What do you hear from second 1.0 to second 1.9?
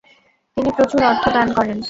অর্থ দান করেন।